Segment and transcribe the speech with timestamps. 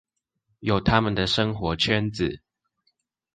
[0.61, 2.41] 有他們的生活圈子